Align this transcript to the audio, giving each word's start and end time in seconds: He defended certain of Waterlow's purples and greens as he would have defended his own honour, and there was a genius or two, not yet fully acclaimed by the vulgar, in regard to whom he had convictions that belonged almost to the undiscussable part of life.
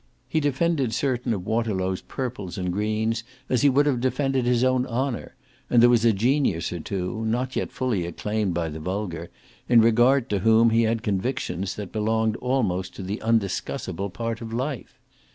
He 0.27 0.39
defended 0.39 0.95
certain 0.95 1.31
of 1.31 1.45
Waterlow's 1.45 2.01
purples 2.01 2.57
and 2.57 2.73
greens 2.73 3.23
as 3.49 3.61
he 3.61 3.69
would 3.69 3.85
have 3.85 4.01
defended 4.01 4.45
his 4.45 4.63
own 4.63 4.87
honour, 4.87 5.35
and 5.69 5.79
there 5.79 5.91
was 5.91 6.03
a 6.03 6.11
genius 6.11 6.73
or 6.73 6.79
two, 6.79 7.23
not 7.25 7.55
yet 7.55 7.71
fully 7.71 8.07
acclaimed 8.07 8.55
by 8.55 8.69
the 8.69 8.79
vulgar, 8.79 9.29
in 9.69 9.79
regard 9.79 10.27
to 10.31 10.39
whom 10.39 10.71
he 10.71 10.81
had 10.81 11.03
convictions 11.03 11.75
that 11.75 11.91
belonged 11.91 12.35
almost 12.37 12.95
to 12.95 13.03
the 13.03 13.21
undiscussable 13.23 14.09
part 14.11 14.41
of 14.41 14.51
life. 14.51 14.97